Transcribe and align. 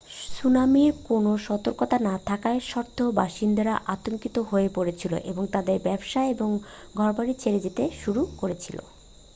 সুনামির 0.29 0.93
কোনও 1.05 1.31
সতর্কতা 1.47 1.97
না 2.01 2.15
থাকা 2.27 2.49
সত্ত্বেও 2.65 3.09
বাসিন্দারা 3.19 3.73
আতঙ্কিত 3.87 4.35
হয়ে 4.49 4.69
পরেছিল 4.77 5.13
এবং 5.31 5.43
তাদের 5.53 5.77
ব্যবসা 5.87 6.21
এবং 6.33 6.49
ঘরবাড়ি 6.95 7.33
ছেড়ে 7.41 7.59
যেতে 7.65 7.83
শুরু 8.01 8.21
করেছিল 8.39 8.77